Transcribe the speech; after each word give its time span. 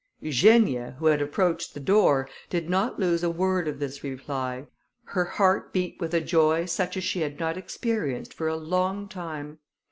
Eugenia, 0.19 0.95
who 0.97 1.05
had 1.05 1.21
approached 1.21 1.75
the 1.75 1.79
door, 1.79 2.27
did 2.49 2.67
not 2.67 2.99
lose 2.99 3.21
a 3.23 3.29
word 3.29 3.67
of 3.67 3.77
this 3.77 4.03
reply: 4.03 4.65
her 5.03 5.25
heart 5.25 5.71
beat 5.71 5.97
with 5.99 6.15
a 6.15 6.21
joy 6.21 6.65
such 6.65 6.97
as 6.97 7.03
she 7.03 7.21
had 7.21 7.39
not 7.39 7.55
experienced 7.55 8.33
for 8.33 8.47
a 8.47 8.57
long 8.57 9.07
time. 9.07 9.59